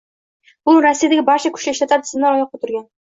[0.69, 2.89] Bugun Rossiyadagi barcha kuch ishlatar tizimlari oyoqqa turgan.